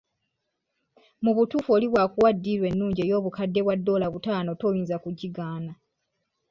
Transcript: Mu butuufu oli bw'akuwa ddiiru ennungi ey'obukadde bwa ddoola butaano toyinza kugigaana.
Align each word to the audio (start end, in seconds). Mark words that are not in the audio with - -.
Mu 1.23 1.31
butuufu 1.37 1.69
oli 1.75 1.87
bw'akuwa 1.91 2.29
ddiiru 2.35 2.63
ennungi 2.69 3.01
ey'obukadde 3.03 3.59
bwa 3.63 3.75
ddoola 3.79 4.07
butaano 4.13 4.51
toyinza 4.61 4.95
kugigaana. 5.03 5.73